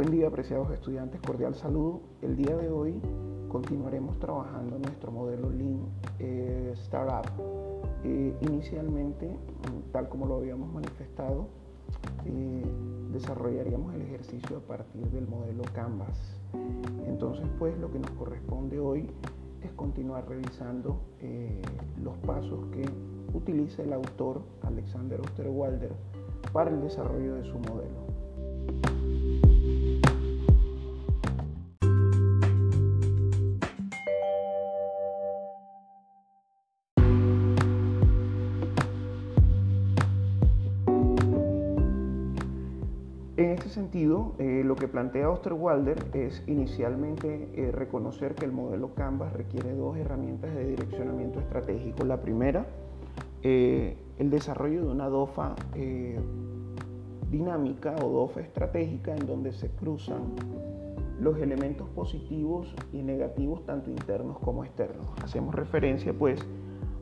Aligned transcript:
Buen 0.00 0.12
día, 0.12 0.28
apreciados 0.28 0.70
estudiantes, 0.70 1.20
cordial 1.20 1.54
saludo. 1.54 2.00
El 2.22 2.34
día 2.34 2.56
de 2.56 2.70
hoy 2.70 2.98
continuaremos 3.50 4.18
trabajando 4.18 4.78
nuestro 4.78 5.12
modelo 5.12 5.50
Lean 5.50 5.80
eh, 6.18 6.70
Startup. 6.72 7.30
Eh, 8.02 8.34
inicialmente, 8.40 9.36
tal 9.92 10.08
como 10.08 10.24
lo 10.24 10.36
habíamos 10.36 10.72
manifestado, 10.72 11.48
eh, 12.24 12.64
desarrollaríamos 13.12 13.92
el 13.92 14.00
ejercicio 14.00 14.56
a 14.56 14.60
partir 14.60 15.06
del 15.10 15.28
modelo 15.28 15.64
Canvas. 15.74 16.40
Entonces, 17.06 17.46
pues 17.58 17.76
lo 17.78 17.92
que 17.92 17.98
nos 17.98 18.10
corresponde 18.12 18.80
hoy 18.80 19.06
es 19.62 19.70
continuar 19.72 20.26
revisando 20.26 20.98
los 22.02 22.16
pasos 22.20 22.58
que 22.72 22.88
utiliza 23.34 23.82
el 23.82 23.92
autor 23.92 24.40
Alexander 24.62 25.20
Osterwalder 25.20 25.92
para 26.54 26.70
el 26.70 26.80
desarrollo 26.80 27.34
de 27.34 27.44
su 27.44 27.58
modelo. 27.58 28.09
En 43.70 43.74
sentido, 43.74 44.34
eh, 44.40 44.62
lo 44.64 44.74
que 44.74 44.88
plantea 44.88 45.30
Osterwalder 45.30 46.04
es 46.12 46.42
inicialmente 46.48 47.50
eh, 47.54 47.70
reconocer 47.70 48.34
que 48.34 48.44
el 48.44 48.50
modelo 48.50 48.96
Canvas 48.96 49.32
requiere 49.32 49.76
dos 49.76 49.96
herramientas 49.96 50.52
de 50.56 50.66
direccionamiento 50.66 51.38
estratégico. 51.38 52.04
La 52.04 52.20
primera, 52.20 52.66
eh, 53.44 53.96
el 54.18 54.28
desarrollo 54.28 54.82
de 54.82 54.88
una 54.88 55.08
DOFA 55.08 55.54
dinámica 57.30 57.94
o 58.02 58.08
DOFA 58.08 58.40
estratégica 58.40 59.14
en 59.14 59.24
donde 59.24 59.52
se 59.52 59.68
cruzan 59.70 60.34
los 61.20 61.38
elementos 61.38 61.88
positivos 61.90 62.74
y 62.92 63.04
negativos 63.04 63.64
tanto 63.66 63.88
internos 63.88 64.40
como 64.40 64.64
externos. 64.64 65.06
Hacemos 65.22 65.54
referencia 65.54 66.12
pues 66.12 66.44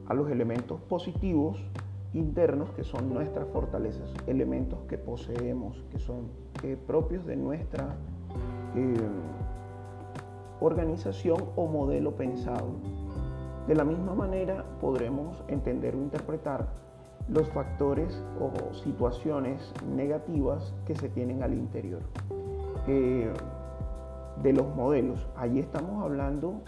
a 0.06 0.12
los 0.12 0.30
elementos 0.30 0.82
positivos 0.82 1.64
internos 2.12 2.70
que 2.70 2.84
son 2.84 3.12
nuestras 3.12 3.48
fortalezas, 3.48 4.12
elementos 4.26 4.80
que 4.88 4.98
poseemos, 4.98 5.82
que 5.90 5.98
son 5.98 6.28
eh, 6.62 6.76
propios 6.86 7.24
de 7.26 7.36
nuestra 7.36 7.96
eh, 8.74 8.96
organización 10.60 11.44
o 11.56 11.66
modelo 11.66 12.14
pensado. 12.16 12.68
De 13.66 13.74
la 13.74 13.84
misma 13.84 14.14
manera 14.14 14.64
podremos 14.80 15.44
entender 15.48 15.94
o 15.94 15.98
interpretar 15.98 16.66
los 17.28 17.48
factores 17.50 18.24
o 18.40 18.74
situaciones 18.74 19.72
negativas 19.94 20.74
que 20.86 20.96
se 20.96 21.08
tienen 21.10 21.42
al 21.42 21.52
interior 21.52 22.00
eh, 22.86 23.30
de 24.42 24.52
los 24.52 24.74
modelos. 24.74 25.28
Allí 25.36 25.60
estamos 25.60 26.02
hablando 26.02 26.62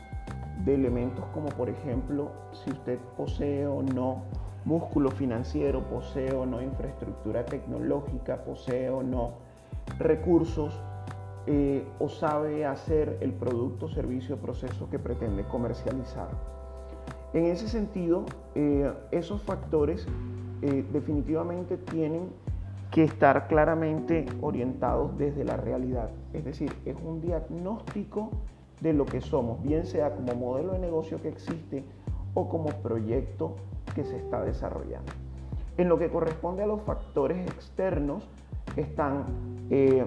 de 0.65 0.75
elementos 0.75 1.25
como 1.33 1.49
por 1.49 1.71
ejemplo 1.71 2.31
si 2.53 2.71
usted 2.71 2.99
posee 3.17 3.67
o 3.67 3.83
no 3.83 4.25
músculo 4.65 5.11
financiero, 5.11 5.83
posee 5.89 6.33
o 6.35 6.45
no 6.45 6.61
infraestructura 6.61 7.47
tecnológica, 7.47 8.45
posee 8.45 8.91
o 8.91 9.03
no 9.03 9.50
recursos 10.01 10.83
eh, 11.47 11.87
o 11.99 12.09
sabe 12.09 12.67
hacer 12.67 13.19
el 13.21 13.33
producto, 13.33 13.89
servicio 13.89 14.37
o 14.37 14.39
proceso 14.39 14.89
que 14.91 14.99
pretende 14.99 15.45
comercializar. 15.45 16.29
En 17.33 17.47
ese 17.47 17.69
sentido, 17.69 18.25
eh, 18.55 18.93
esos 19.13 19.43
factores 19.43 20.07
eh, 20.63 20.85
definitivamente 20.93 21.77
tienen 21.77 22.29
que 22.91 23.05
estar 23.05 23.47
claramente 23.47 24.27
orientados 24.43 25.17
desde 25.17 25.45
la 25.45 25.57
realidad. 25.57 26.11
Es 26.33 26.45
decir, 26.45 26.73
es 26.85 26.97
un 27.05 27.21
diagnóstico 27.21 28.31
de 28.81 28.93
lo 28.93 29.07
que 29.07 29.21
somos, 29.21 29.63
bien 29.63 29.87
sea 29.87 30.15
como 30.15 30.35
modelo 30.35 30.73
de 30.73 30.81
negocio 30.81 31.23
que 31.23 31.29
existe 31.29 31.85
o 32.35 32.49
como 32.49 32.71
proyecto 32.83 33.55
que 33.95 34.05
se 34.05 34.17
está 34.17 34.43
desarrollando. 34.43 35.13
En 35.77 35.89
lo 35.89 35.99
que 35.99 36.11
corresponde 36.11 36.63
a 36.63 36.67
los 36.67 36.83
factores 36.83 37.47
externos 37.47 38.29
están 38.77 39.25
eh, 39.71 40.05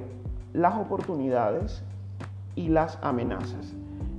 las 0.53 0.77
oportunidades 0.77 1.83
y 2.55 2.69
las 2.69 2.99
amenazas. 3.01 3.75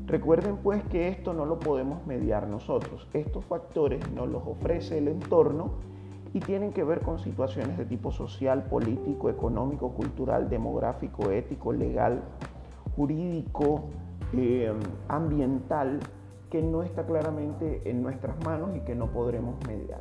Recuerden 0.06 0.56
pues 0.58 0.82
que 0.84 1.08
esto 1.08 1.32
no 1.32 1.46
lo 1.46 1.58
podemos 1.58 2.06
mediar 2.06 2.46
nosotros. 2.46 3.08
Estos 3.14 3.44
factores 3.44 4.10
nos 4.12 4.28
los 4.28 4.42
ofrece 4.46 4.98
el 4.98 5.08
entorno 5.08 5.72
y 6.34 6.40
tienen 6.40 6.72
que 6.72 6.82
ver 6.82 7.00
con 7.00 7.18
situaciones 7.18 7.78
de 7.78 7.86
tipo 7.86 8.10
social, 8.10 8.64
político, 8.64 9.30
económico, 9.30 9.90
cultural, 9.92 10.50
demográfico, 10.50 11.30
ético, 11.30 11.72
legal, 11.72 12.22
jurídico, 12.96 13.84
eh, 14.32 14.72
ambiental, 15.08 16.00
que 16.50 16.60
no 16.60 16.82
está 16.82 17.06
claramente 17.06 17.88
en 17.88 18.02
nuestras 18.02 18.36
manos 18.44 18.76
y 18.76 18.80
que 18.80 18.94
no 18.94 19.06
podremos 19.06 19.54
mediar. 19.66 20.00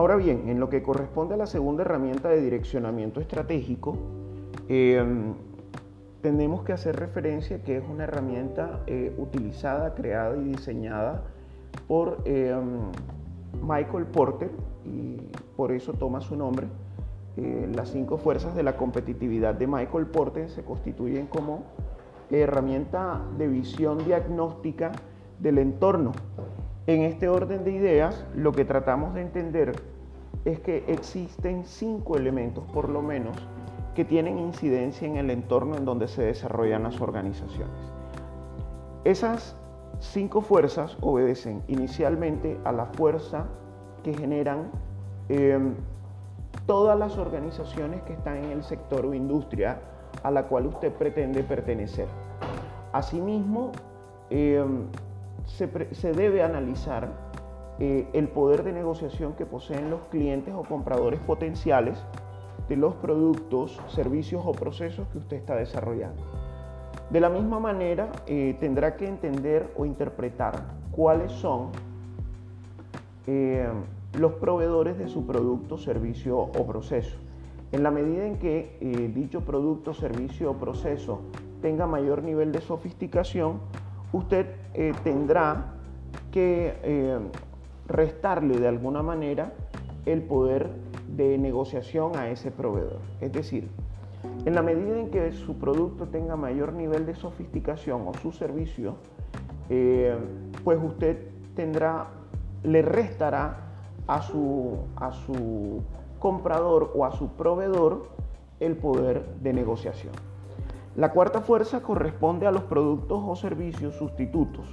Ahora 0.00 0.16
bien, 0.16 0.48
en 0.48 0.58
lo 0.60 0.70
que 0.70 0.82
corresponde 0.82 1.34
a 1.34 1.36
la 1.36 1.44
segunda 1.44 1.82
herramienta 1.82 2.30
de 2.30 2.40
direccionamiento 2.40 3.20
estratégico, 3.20 3.98
em, 4.66 5.34
tenemos 6.22 6.62
que 6.62 6.72
hacer 6.72 6.96
referencia 6.96 7.62
que 7.62 7.76
es 7.76 7.84
una 7.86 8.04
herramienta 8.04 8.80
eh, 8.86 9.14
utilizada, 9.18 9.94
creada 9.94 10.38
y 10.38 10.44
diseñada 10.44 11.24
por 11.86 12.22
em, 12.24 12.64
Michael 13.62 14.06
Porter, 14.06 14.50
y 14.86 15.18
por 15.54 15.70
eso 15.70 15.92
toma 15.92 16.22
su 16.22 16.34
nombre. 16.34 16.66
Eh, 17.36 17.70
las 17.74 17.90
cinco 17.90 18.16
fuerzas 18.16 18.54
de 18.54 18.62
la 18.62 18.78
competitividad 18.78 19.54
de 19.54 19.66
Michael 19.66 20.06
Porter 20.06 20.48
se 20.48 20.64
constituyen 20.64 21.26
como 21.26 21.64
herramienta 22.30 23.20
de 23.36 23.48
visión 23.48 23.98
diagnóstica 24.06 24.92
del 25.40 25.58
entorno. 25.58 26.12
En 26.86 27.02
este 27.02 27.28
orden 27.28 27.64
de 27.64 27.72
ideas, 27.72 28.24
lo 28.34 28.52
que 28.52 28.64
tratamos 28.64 29.14
de 29.14 29.20
entender 29.20 29.72
es 30.44 30.60
que 30.60 30.84
existen 30.88 31.64
cinco 31.64 32.16
elementos, 32.16 32.64
por 32.72 32.88
lo 32.88 33.02
menos, 33.02 33.36
que 33.94 34.04
tienen 34.04 34.38
incidencia 34.38 35.06
en 35.06 35.16
el 35.16 35.30
entorno 35.30 35.76
en 35.76 35.84
donde 35.84 36.08
se 36.08 36.22
desarrollan 36.22 36.84
las 36.84 37.00
organizaciones. 37.00 37.76
Esas 39.04 39.56
cinco 39.98 40.40
fuerzas 40.40 40.96
obedecen 41.00 41.62
inicialmente 41.68 42.58
a 42.64 42.72
la 42.72 42.86
fuerza 42.86 43.46
que 44.02 44.14
generan 44.14 44.70
em, 45.28 45.74
todas 46.66 46.98
las 46.98 47.18
organizaciones 47.18 48.02
que 48.02 48.14
están 48.14 48.38
en 48.38 48.50
el 48.52 48.62
sector 48.62 49.04
o 49.04 49.14
industria 49.14 49.80
a 50.22 50.30
la 50.30 50.44
cual 50.44 50.66
usted 50.66 50.92
pretende 50.92 51.42
pertenecer. 51.42 52.06
Asimismo, 52.92 53.72
em, 54.30 54.86
se, 55.56 56.12
debe 56.12 56.42
analizar 56.42 57.08
eh, 57.78 58.06
el 58.12 58.28
poder 58.28 58.62
de 58.62 58.72
negociación 58.72 59.34
que 59.34 59.46
poseen 59.46 59.90
los 59.90 60.00
clientes 60.10 60.54
o 60.54 60.62
compradores 60.62 61.20
potenciales 61.20 61.98
de 62.68 62.76
los 62.76 62.94
productos, 62.94 63.80
servicios 63.88 64.42
o 64.44 64.52
procesos 64.52 65.08
que 65.08 65.18
usted 65.18 65.36
está 65.36 65.56
desarrollando. 65.56 66.22
De 67.10 67.20
la 67.20 67.28
misma 67.28 67.58
manera, 67.58 68.10
eh, 68.26 68.56
tendrá 68.60 68.96
que 68.96 69.06
entender 69.06 69.72
o 69.76 69.84
interpretar 69.84 70.62
cuáles 70.92 71.32
son 71.32 71.70
eh, 73.26 73.68
los 74.18 74.32
proveedores 74.34 74.98
de 74.98 75.08
su 75.08 75.26
producto, 75.26 75.78
servicio 75.78 76.38
o 76.38 76.66
proceso. 76.66 77.16
En 77.72 77.82
la 77.82 77.90
medida 77.90 78.26
en 78.26 78.38
que 78.38 79.12
dicho 79.14 79.42
producto, 79.42 79.94
servicio 79.94 80.50
o 80.50 80.54
proceso 80.54 81.20
tenga 81.62 81.86
mayor 81.86 82.24
nivel 82.24 82.50
de 82.50 82.60
sofisticación, 82.60 83.60
usted 84.12 84.46
tendrá 85.02 85.74
que 86.30 87.20
restarle 87.86 88.58
de 88.58 88.68
alguna 88.68 89.02
manera 89.02 89.52
el 90.06 90.22
poder 90.22 90.70
de 91.16 91.38
negociación 91.38 92.16
a 92.16 92.28
ese 92.30 92.50
proveedor. 92.50 93.00
Es 93.20 93.32
decir, 93.32 93.68
en 94.44 94.54
la 94.54 94.62
medida 94.62 94.98
en 94.98 95.10
que 95.10 95.32
su 95.32 95.58
producto 95.58 96.06
tenga 96.08 96.36
mayor 96.36 96.72
nivel 96.72 97.06
de 97.06 97.14
sofisticación 97.14 98.06
o 98.06 98.14
su 98.14 98.32
servicio, 98.32 98.96
eh, 99.68 100.16
pues 100.64 100.78
usted 100.82 101.28
tendrá, 101.54 102.08
le 102.62 102.82
restará 102.82 103.58
a 104.06 104.22
su, 104.22 104.78
a 104.96 105.12
su 105.12 105.82
comprador 106.18 106.92
o 106.94 107.04
a 107.04 107.12
su 107.12 107.30
proveedor 107.32 108.08
el 108.60 108.76
poder 108.76 109.26
de 109.40 109.52
negociación. 109.52 110.12
La 110.96 111.12
cuarta 111.12 111.40
fuerza 111.40 111.82
corresponde 111.82 112.48
a 112.48 112.50
los 112.50 112.64
productos 112.64 113.22
o 113.24 113.36
servicios 113.36 113.94
sustitutos. 113.94 114.66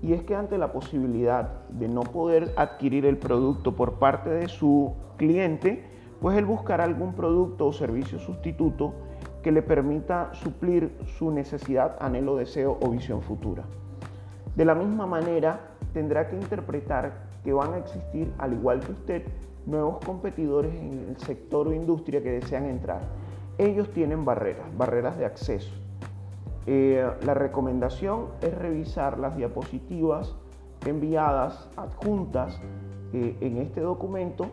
Y 0.00 0.12
es 0.12 0.22
que 0.22 0.36
ante 0.36 0.56
la 0.56 0.70
posibilidad 0.70 1.66
de 1.70 1.88
no 1.88 2.02
poder 2.02 2.52
adquirir 2.56 3.04
el 3.04 3.16
producto 3.16 3.74
por 3.74 3.94
parte 3.94 4.30
de 4.30 4.46
su 4.46 4.94
cliente, 5.16 5.84
pues 6.20 6.38
él 6.38 6.44
buscará 6.44 6.84
algún 6.84 7.12
producto 7.12 7.66
o 7.66 7.72
servicio 7.72 8.20
sustituto 8.20 8.94
que 9.42 9.50
le 9.50 9.62
permita 9.62 10.30
suplir 10.32 10.96
su 11.18 11.32
necesidad, 11.32 11.96
anhelo, 11.98 12.36
deseo 12.36 12.78
o 12.80 12.90
visión 12.90 13.20
futura. 13.22 13.64
De 14.54 14.64
la 14.64 14.76
misma 14.76 15.06
manera, 15.06 15.70
tendrá 15.92 16.28
que 16.28 16.36
interpretar 16.36 17.26
que 17.42 17.52
van 17.52 17.74
a 17.74 17.78
existir, 17.78 18.32
al 18.38 18.52
igual 18.52 18.78
que 18.78 18.92
usted, 18.92 19.22
nuevos 19.66 19.98
competidores 20.04 20.72
en 20.74 21.06
el 21.08 21.16
sector 21.18 21.66
o 21.66 21.72
industria 21.72 22.22
que 22.22 22.30
desean 22.30 22.66
entrar. 22.66 23.00
Ellos 23.58 23.90
tienen 23.90 24.24
barreras, 24.24 24.66
barreras 24.76 25.18
de 25.18 25.26
acceso. 25.26 25.74
Eh, 26.66 27.04
la 27.24 27.34
recomendación 27.34 28.26
es 28.40 28.56
revisar 28.56 29.18
las 29.18 29.36
diapositivas 29.36 30.36
enviadas, 30.86 31.68
adjuntas 31.76 32.60
eh, 33.12 33.36
en 33.40 33.56
este 33.56 33.80
documento, 33.80 34.46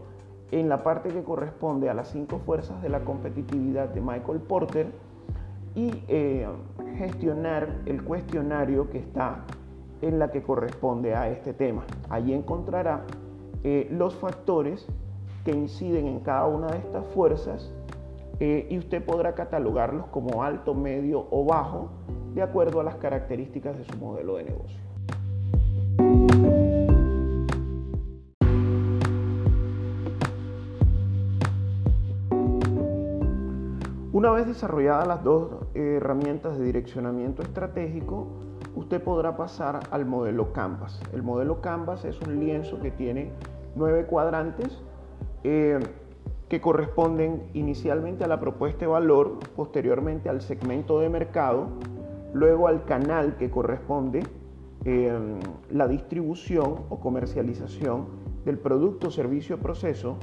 en 0.50 0.70
la 0.70 0.84
parte 0.84 1.10
que 1.10 1.24
corresponde 1.24 1.88
a 1.90 1.94
las 1.94 2.08
cinco 2.08 2.40
fuerzas 2.40 2.82
de 2.82 2.90
la 2.90 3.02
competitividad 3.02 3.90
de 3.90 4.02
Michael 4.02 4.40
Porter 4.40 4.88
y 5.76 6.04
eh, 6.08 6.48
gestionar 6.98 7.82
el 7.86 8.04
cuestionario 8.04 8.90
que 8.90 9.00
está 9.00 9.44
en 10.02 10.18
la 10.18 10.32
que 10.32 10.42
corresponde 10.42 11.14
a 11.14 11.30
este 11.30 11.54
tema. 11.54 11.84
Allí 12.10 12.34
encontrará 12.34 13.04
los 13.90 14.16
factores 14.16 14.88
que 15.44 15.52
inciden 15.52 16.06
en 16.06 16.20
cada 16.20 16.46
una 16.46 16.68
de 16.68 16.78
estas 16.78 17.04
fuerzas 17.08 17.75
eh, 18.40 18.68
y 18.70 18.78
usted 18.78 19.04
podrá 19.04 19.34
catalogarlos 19.34 20.08
como 20.08 20.44
alto, 20.44 20.74
medio 20.74 21.28
o 21.32 21.46
bajo 21.46 21.90
de 22.34 22.42
acuerdo 22.42 22.82
a 22.82 22.84
las 22.84 22.96
características 22.96 23.78
de 23.78 23.86
su 23.86 23.98
modelo 23.98 24.36
de 24.38 24.44
negocio. 24.44 24.86
Una 34.12 34.32
vez 34.32 34.48
desarrolladas 34.48 35.08
las 35.08 35.24
dos 35.24 35.52
herramientas 35.74 36.58
de 36.58 36.66
direccionamiento 36.66 37.42
estratégico, 37.42 38.28
usted 38.76 39.02
podrá 39.04 39.36
pasar 39.36 39.82
al 39.92 40.06
modelo 40.06 40.54
Canvas. 40.54 41.02
El 41.14 41.22
modelo 41.22 41.62
Canvas 41.62 42.06
es 42.06 42.20
un 42.22 42.40
lienzo 42.40 42.80
que 42.80 42.92
tiene 42.92 43.32
nueve 43.76 44.06
cuadrantes 44.06 44.82
eh, 45.44 45.80
que 46.50 46.62
corresponden 46.62 47.44
inicialmente 47.54 48.24
a 48.24 48.28
la 48.28 48.40
propuesta 48.40 48.82
de 48.82 48.88
valor, 48.88 49.40
posteriormente 49.56 50.30
al 50.30 50.42
segmento 50.42 51.00
de 51.00 51.10
mercado, 51.10 51.70
luego 52.34 52.68
al 52.68 52.86
canal 52.86 53.36
que 53.38 53.50
corresponde 53.50 54.24
eh, 54.84 55.18
la 55.72 55.88
distribución 55.88 56.86
o 56.90 57.00
comercialización 57.00 58.06
del 58.46 58.60
producto, 58.60 59.10
servicio 59.10 59.56
o 59.56 59.60
proceso. 59.60 60.18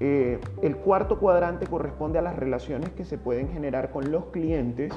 Eh, 0.00 0.40
el 0.62 0.76
cuarto 0.76 1.20
cuadrante 1.20 1.66
corresponde 1.66 2.18
a 2.18 2.22
las 2.22 2.36
relaciones 2.36 2.90
que 2.90 3.04
se 3.04 3.16
pueden 3.16 3.48
generar 3.50 3.92
con 3.92 4.10
los 4.10 4.26
clientes. 4.26 4.92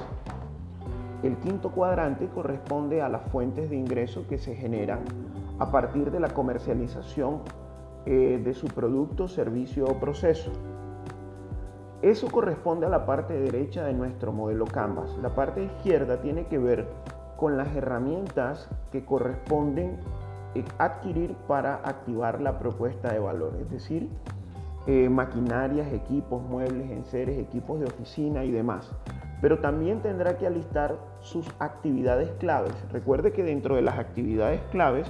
El 1.22 1.36
quinto 1.36 1.70
cuadrante 1.70 2.26
corresponde 2.28 3.00
a 3.00 3.08
las 3.08 3.22
fuentes 3.30 3.70
de 3.70 3.76
ingreso 3.76 4.26
que 4.26 4.38
se 4.38 4.56
generan 4.56 5.00
a 5.60 5.70
partir 5.70 6.10
de 6.10 6.18
la 6.18 6.30
comercialización 6.30 7.42
eh, 8.06 8.40
de 8.42 8.54
su 8.54 8.66
producto, 8.68 9.28
servicio 9.28 9.84
o 9.84 10.00
proceso. 10.00 10.50
Eso 12.02 12.28
corresponde 12.28 12.86
a 12.86 12.88
la 12.88 13.04
parte 13.04 13.38
derecha 13.38 13.84
de 13.84 13.92
nuestro 13.92 14.32
modelo 14.32 14.64
Canvas. 14.64 15.14
La 15.20 15.34
parte 15.34 15.64
izquierda 15.64 16.20
tiene 16.22 16.46
que 16.46 16.58
ver 16.58 16.88
con 17.36 17.58
las 17.58 17.74
herramientas 17.76 18.68
que 18.90 19.04
corresponden 19.04 19.98
eh, 20.54 20.64
adquirir 20.78 21.34
para 21.46 21.76
activar 21.76 22.40
la 22.40 22.58
propuesta 22.58 23.12
de 23.12 23.18
valor, 23.18 23.56
es 23.60 23.70
decir, 23.70 24.08
eh, 24.86 25.10
maquinarias, 25.10 25.92
equipos, 25.92 26.42
muebles, 26.42 26.90
enseres, 26.90 27.38
equipos 27.38 27.80
de 27.80 27.86
oficina 27.86 28.44
y 28.44 28.50
demás. 28.50 28.90
Pero 29.42 29.58
también 29.58 30.00
tendrá 30.00 30.38
que 30.38 30.46
alistar 30.46 30.96
sus 31.20 31.46
actividades 31.58 32.30
claves. 32.38 32.72
Recuerde 32.90 33.32
que 33.32 33.42
dentro 33.42 33.76
de 33.76 33.82
las 33.82 33.98
actividades 33.98 34.62
claves 34.70 35.06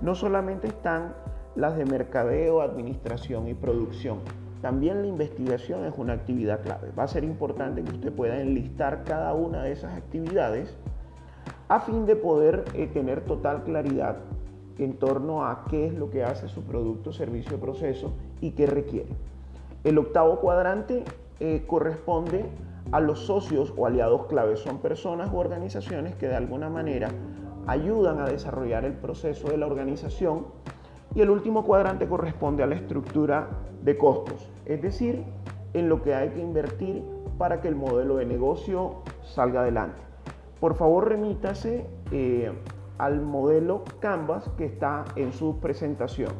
no 0.00 0.14
solamente 0.14 0.68
están 0.68 1.12
las 1.60 1.76
de 1.76 1.84
mercadeo, 1.84 2.62
administración 2.62 3.46
y 3.48 3.54
producción. 3.54 4.20
También 4.62 5.02
la 5.02 5.08
investigación 5.08 5.84
es 5.84 5.94
una 5.96 6.14
actividad 6.14 6.62
clave. 6.62 6.90
Va 6.98 7.04
a 7.04 7.08
ser 7.08 7.22
importante 7.24 7.82
que 7.82 7.92
usted 7.92 8.12
pueda 8.12 8.40
enlistar 8.40 9.04
cada 9.04 9.34
una 9.34 9.62
de 9.62 9.72
esas 9.72 9.94
actividades 9.96 10.74
a 11.68 11.80
fin 11.80 12.06
de 12.06 12.16
poder 12.16 12.64
eh, 12.74 12.86
tener 12.88 13.22
total 13.22 13.62
claridad 13.64 14.16
en 14.78 14.94
torno 14.94 15.46
a 15.46 15.64
qué 15.68 15.86
es 15.86 15.94
lo 15.94 16.10
que 16.10 16.24
hace 16.24 16.48
su 16.48 16.62
producto, 16.62 17.12
servicio 17.12 17.60
proceso 17.60 18.12
y 18.40 18.52
qué 18.52 18.66
requiere. 18.66 19.10
El 19.84 19.98
octavo 19.98 20.40
cuadrante 20.40 21.04
eh, 21.38 21.64
corresponde 21.66 22.46
a 22.92 23.00
los 23.00 23.20
socios 23.20 23.72
o 23.76 23.86
aliados 23.86 24.26
claves. 24.26 24.60
Son 24.60 24.78
personas 24.78 25.30
u 25.32 25.36
organizaciones 25.36 26.14
que 26.16 26.28
de 26.28 26.36
alguna 26.36 26.68
manera 26.68 27.10
ayudan 27.66 28.20
a 28.20 28.26
desarrollar 28.26 28.84
el 28.84 28.94
proceso 28.94 29.48
de 29.48 29.58
la 29.58 29.66
organización 29.66 30.46
y 31.14 31.20
el 31.20 31.30
último 31.30 31.64
cuadrante 31.64 32.06
corresponde 32.06 32.62
a 32.62 32.66
la 32.66 32.76
estructura 32.76 33.48
de 33.82 33.96
costos, 33.96 34.50
es 34.66 34.80
decir, 34.82 35.24
en 35.74 35.88
lo 35.88 36.02
que 36.02 36.14
hay 36.14 36.30
que 36.30 36.40
invertir 36.40 37.02
para 37.38 37.60
que 37.60 37.68
el 37.68 37.74
modelo 37.74 38.16
de 38.16 38.26
negocio 38.26 38.96
salga 39.22 39.62
adelante. 39.62 40.00
Por 40.60 40.74
favor, 40.74 41.08
remítase 41.08 41.86
eh, 42.12 42.52
al 42.98 43.22
modelo 43.22 43.82
Canvas 43.98 44.50
que 44.58 44.66
está 44.66 45.04
en 45.16 45.32
su 45.32 45.58
presentación. 45.58 46.32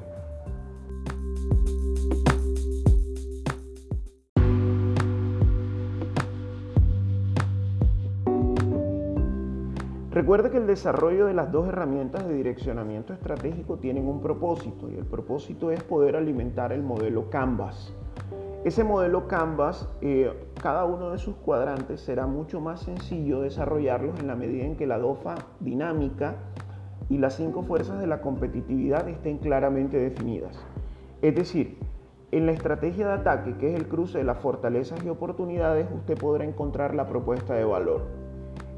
Recuerde 10.21 10.51
que 10.51 10.59
el 10.59 10.67
desarrollo 10.67 11.25
de 11.25 11.33
las 11.33 11.51
dos 11.51 11.67
herramientas 11.67 12.29
de 12.29 12.35
direccionamiento 12.35 13.15
estratégico 13.15 13.79
tienen 13.79 14.07
un 14.07 14.21
propósito 14.21 14.91
y 14.91 14.95
el 14.97 15.07
propósito 15.07 15.71
es 15.71 15.83
poder 15.83 16.15
alimentar 16.15 16.75
el 16.75 16.83
modelo 16.83 17.31
Canvas. 17.31 17.95
Ese 18.63 18.85
modelo 18.85 19.27
Canvas, 19.29 19.89
eh, 20.03 20.31
cada 20.63 20.85
uno 20.85 21.13
de 21.13 21.17
sus 21.17 21.37
cuadrantes 21.37 22.03
será 22.03 22.27
mucho 22.27 22.61
más 22.61 22.81
sencillo 22.81 23.41
desarrollarlos 23.41 24.21
en 24.21 24.27
la 24.27 24.37
medida 24.37 24.67
en 24.67 24.77
que 24.77 24.87
la 24.87 24.99
DOFA 24.99 25.37
dinámica 25.59 26.35
y 27.09 27.17
las 27.17 27.37
cinco 27.37 27.63
fuerzas 27.63 27.99
de 27.99 28.07
la 28.07 28.21
competitividad 28.21 29.09
estén 29.09 29.39
claramente 29.39 29.97
definidas. 29.97 30.63
Es 31.23 31.35
decir, 31.35 31.79
en 32.31 32.45
la 32.45 32.53
estrategia 32.53 33.07
de 33.07 33.15
ataque, 33.15 33.57
que 33.57 33.73
es 33.73 33.75
el 33.75 33.89
cruce 33.89 34.19
de 34.19 34.25
las 34.25 34.37
fortalezas 34.37 35.03
y 35.03 35.09
oportunidades, 35.09 35.89
usted 35.91 36.19
podrá 36.19 36.45
encontrar 36.45 36.95
la 36.95 37.09
propuesta 37.09 37.55
de 37.55 37.65
valor. 37.65 38.20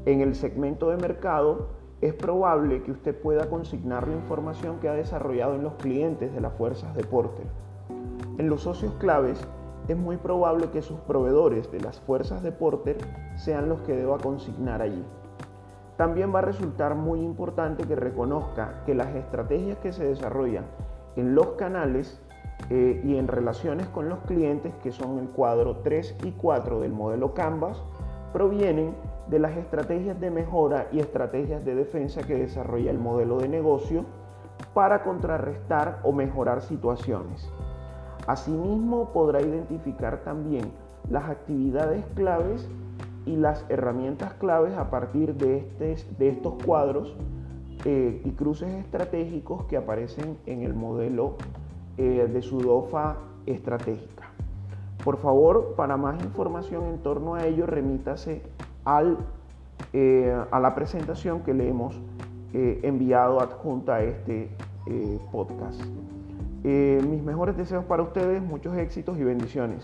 En 0.05 0.19
el 0.19 0.35
segmento 0.35 0.89
de 0.89 0.97
mercado 0.97 1.67
es 2.01 2.13
probable 2.13 2.83
que 2.83 2.91
usted 2.91 3.17
pueda 3.17 3.49
consignar 3.49 4.05
la 4.05 4.15
información 4.15 4.79
que 4.81 4.89
ha 4.89 4.93
desarrollado 4.93 5.55
en 5.55 5.63
los 5.63 5.75
clientes 5.75 6.33
de 6.33 6.41
las 6.41 6.51
fuerzas 6.53 6.93
de 6.93 7.05
Porter. 7.05 7.45
En 8.37 8.49
los 8.49 8.63
socios 8.63 8.93
claves 8.95 9.39
es 9.87 9.95
muy 9.95 10.17
probable 10.17 10.69
que 10.71 10.81
sus 10.81 10.99
proveedores 11.01 11.71
de 11.71 11.79
las 11.79 12.01
fuerzas 12.01 12.43
de 12.43 12.51
Porter 12.51 12.97
sean 13.37 13.69
los 13.69 13.79
que 13.81 13.95
deba 13.95 14.17
consignar 14.17 14.81
allí. 14.81 15.05
También 15.95 16.35
va 16.35 16.39
a 16.39 16.43
resultar 16.43 16.95
muy 16.95 17.21
importante 17.21 17.85
que 17.85 17.95
reconozca 17.95 18.83
que 18.85 18.95
las 18.95 19.15
estrategias 19.15 19.77
que 19.77 19.93
se 19.93 20.03
desarrollan 20.03 20.65
en 21.15 21.33
los 21.33 21.51
canales 21.51 22.21
eh, 22.69 23.01
y 23.05 23.15
en 23.15 23.29
relaciones 23.29 23.87
con 23.87 24.09
los 24.09 24.19
clientes, 24.19 24.73
que 24.83 24.91
son 24.91 25.19
el 25.19 25.29
cuadro 25.29 25.77
3 25.77 26.17
y 26.25 26.31
4 26.31 26.81
del 26.81 26.91
modelo 26.91 27.33
Canvas, 27.33 27.81
provienen 28.33 28.95
de 29.27 29.39
las 29.39 29.55
estrategias 29.57 30.19
de 30.19 30.31
mejora 30.31 30.87
y 30.91 30.99
estrategias 30.99 31.63
de 31.63 31.75
defensa 31.75 32.23
que 32.23 32.35
desarrolla 32.35 32.91
el 32.91 32.99
modelo 32.99 33.39
de 33.39 33.47
negocio 33.47 34.05
para 34.73 35.03
contrarrestar 35.03 35.99
o 36.03 36.11
mejorar 36.11 36.61
situaciones. 36.61 37.49
Asimismo, 38.27 39.09
podrá 39.13 39.41
identificar 39.41 40.23
también 40.23 40.71
las 41.09 41.29
actividades 41.29 42.05
claves 42.15 42.69
y 43.25 43.35
las 43.35 43.65
herramientas 43.69 44.33
claves 44.33 44.77
a 44.77 44.89
partir 44.89 45.35
de, 45.35 45.67
este, 45.79 46.29
estos 46.29 46.55
cuadros 46.63 47.15
eh, 47.85 48.21
y 48.23 48.31
cruces 48.31 48.69
estratégicos 48.73 49.65
que 49.65 49.77
aparecen 49.77 50.37
en 50.45 50.61
el 50.61 50.73
modelo 50.73 51.35
eh, 51.97 52.29
de 52.31 52.41
Sudofa 52.41 53.17
estratégica. 53.45 54.29
Por 55.03 55.17
favor, 55.17 55.73
para 55.75 55.97
más 55.97 56.23
información 56.23 56.85
en 56.85 56.99
torno 56.99 57.35
a 57.35 57.45
ello, 57.45 57.65
remítase 57.65 58.41
eh, 59.93 60.35
a 60.51 60.59
la 60.59 60.75
presentación 60.75 61.41
que 61.41 61.53
le 61.53 61.69
hemos 61.69 61.99
eh, 62.53 62.79
enviado 62.83 63.39
adjunta 63.39 63.95
a 63.95 64.03
este 64.03 64.49
eh, 64.87 65.19
podcast. 65.31 65.81
mis 66.63 67.23
mejores 67.23 67.57
deseos 67.57 67.85
para 67.85 68.03
ustedes, 68.03 68.41
muchos 68.41 68.77
éxitos 68.77 69.17
y 69.17 69.23
bendiciones. 69.23 69.83